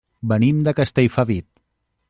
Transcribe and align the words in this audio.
Venim 0.29 0.63
de 0.69 0.73
Castellfabib. 0.79 1.49